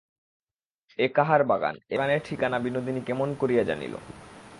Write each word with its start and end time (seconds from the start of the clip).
এ 0.99 1.07
কাহার 1.15 1.41
বাগান, 1.43 1.75
এ 1.89 1.95
বাগানের 1.97 2.21
ঠিকানা 2.23 2.57
বিনোদিনী 2.59 3.01
কেমন 3.03 3.29
করিয়া 3.35 3.63
জানিল। 3.63 3.93